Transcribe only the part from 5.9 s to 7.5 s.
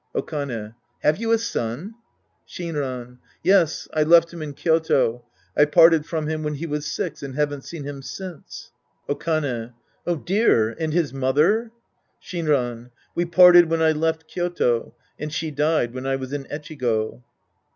from him when he was six and